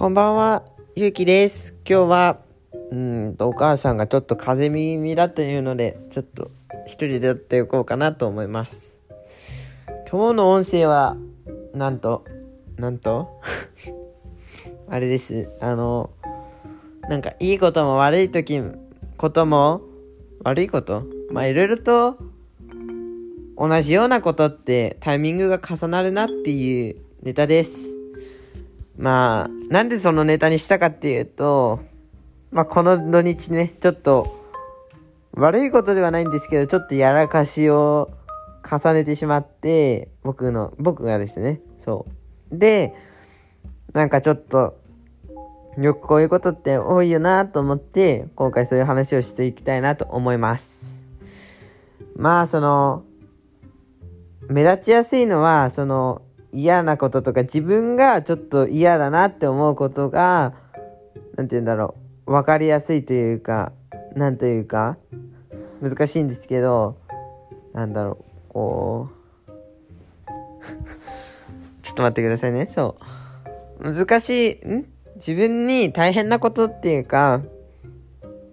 [0.00, 0.64] こんばんは、
[0.96, 1.74] ゆうきです。
[1.86, 2.38] 今日は、
[2.90, 6.50] うんと、お母さんがちょっと風邪耳だというので、ちょっと
[6.86, 8.98] 一人でやっていこうかなと思います。
[10.10, 11.18] 今日の音声は、
[11.74, 12.24] なんと、
[12.78, 13.28] なんと、
[14.88, 15.50] あれです。
[15.60, 16.08] あの、
[17.10, 18.58] なんかいいことも悪い時、
[19.18, 19.82] ことも、
[20.42, 21.04] 悪いこと？
[21.30, 22.16] まあいろいろと、
[23.58, 27.99] 同じようなことってタイミングが重なるなっていうネタです。
[29.00, 31.80] まあ、なんでそのネタにしたかっていうと、
[32.50, 34.26] まあこの土日ね、ちょっと、
[35.32, 38.10] 悪いことではないんですけど、ちょっとやらかしを
[38.62, 42.04] 重ねてしまって、僕の、僕がですね、そ
[42.52, 42.58] う。
[42.58, 42.94] で、
[43.94, 44.78] なんかちょっと、
[45.78, 51.00] よくこういうことって多いよなと思って、今回そういう話をしていきたいなと思います。
[52.16, 53.04] まあ、その、
[54.50, 56.20] 目立ちやすいのは、その、
[56.52, 60.54] 嫌なこととか、自分がちょっと嫌だなって思うことが、
[61.36, 61.94] なんて言うんだろ
[62.26, 63.72] う、わかりやすいというか、
[64.14, 64.96] なんというか、
[65.80, 66.96] 難しいんですけど、
[67.72, 69.50] なんだろう、こう、
[71.82, 72.96] ちょっと待ってくださいね、そ
[73.80, 73.94] う。
[73.94, 74.86] 難しい、ん？
[75.16, 77.42] 自分に大変なことっていうか、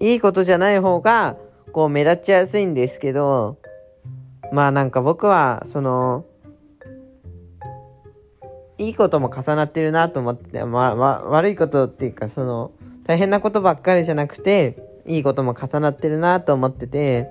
[0.00, 1.36] いいことじゃない方が、
[1.72, 3.58] こう目立ちやすいんですけど、
[4.52, 6.24] まあなんか僕は、その、
[8.78, 12.72] いいことも重なってるなと思って、まあ、まあ、悪いことっていうか、その、
[13.04, 17.28] 大変なことばっかりじゃなくて、いいことも重なってるなと思ってて、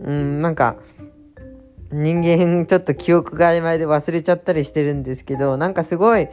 [0.00, 0.76] うん、なんか、
[1.90, 6.28] 人間ちょっと記憶が曖昧で忘れちゃったりしてるんですけど、なんかすごい、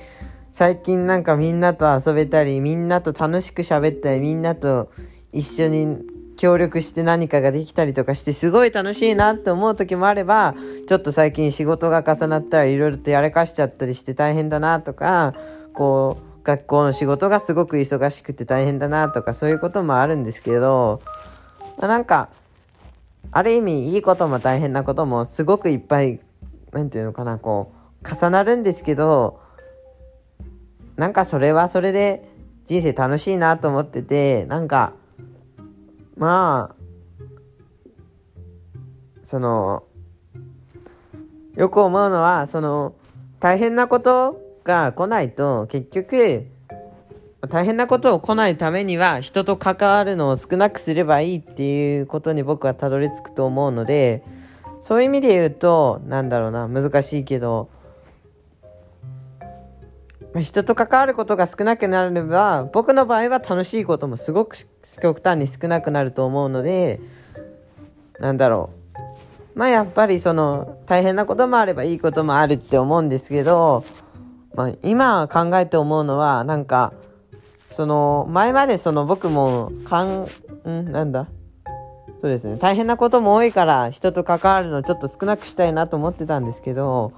[0.54, 4.90] 最近なんかみんなと遊べたり、みんなと楽しく喋ったり、みんなと
[5.32, 6.00] 一緒に
[6.38, 10.56] 協力して何かができたりとかして、すごい楽しいなって思う時もあれば、
[10.88, 15.34] ちょっと最近仕事が重なったらいろいろとやらかしちゃったりして大変だなとか、
[15.74, 21.02] こう、学校の仕事がすごく忙しくて大変だなとか、そういうこともあるんですけど、
[21.78, 22.30] まあ、なんか、
[23.32, 26.20] ある意味いいことも大変なこともすごくいっぱい、
[26.72, 27.74] なんていうのかな、こ
[28.04, 29.40] う、重なるんですけど、
[30.96, 32.30] なんかそれはそれで
[32.68, 34.94] 人生楽しいなと思ってて、なんか、
[36.18, 36.76] まあ、
[39.24, 39.84] その、
[41.56, 42.96] よく思うのは、その、
[43.40, 46.46] 大変なことが来ないと、結局、
[47.50, 54.24] 大変なことを来ないためには、人と関わるのを少なくすればいいっていうことに僕はたどり着くと思うので、
[54.82, 57.70] そういう意味で言うと、なんだろうな、難しいけど、
[60.36, 64.58] ま人と関わることが少なくなれば、僕の場合は楽しいこともすごく
[65.02, 67.00] 極端に少なくなると思うので、
[68.20, 68.70] なんだろ
[69.56, 69.58] う。
[69.58, 73.86] まあやっぱりその大変なこともあればいいこともあるって思うんですけど、
[74.56, 76.92] まあ今考えて思うのはなんか、
[77.72, 80.28] その前までその僕もかん、
[80.68, 81.28] んなんだ
[82.22, 82.58] そうですね。
[82.58, 87.14] 大変なことも多いから人と関わるのちょっと少なくしたいなと思ってたんですけど、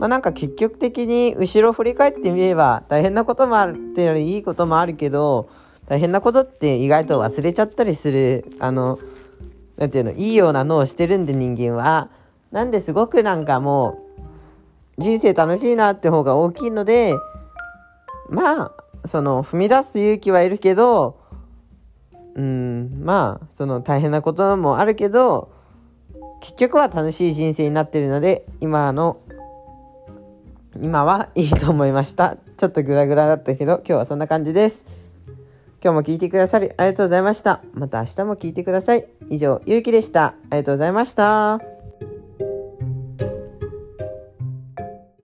[0.00, 5.50] まあなんか結局的に後ろ振り返ってみれば大変なこともあるってよりいいこともあるけど、
[5.86, 8.98] 大変なことって意外と忘れちゃったりする、あの、
[9.76, 12.08] なんていうの、いいような脳をしてるんで人間は。
[12.50, 14.00] なんですごくなんかも
[14.98, 17.14] う、人生楽しいなって方が大きいので、
[18.30, 18.72] まあ、
[19.04, 21.20] その、踏み出す勇気はいるけど、
[22.36, 25.50] うん、まあ、その大変なこともあるけど、
[26.40, 29.18] 結局は楽しい人生になってるので、今の、
[30.82, 32.36] 今はいいと思いました。
[32.56, 34.86] ちょっとグラグラだったけど、今日はそんな感じです。
[35.82, 37.62] 今日も聞いてくださりありがとうございました。
[37.72, 39.08] また明日も聞いてください。
[39.30, 40.26] 以上、ゆうきでした。
[40.26, 41.69] ありがとうございました。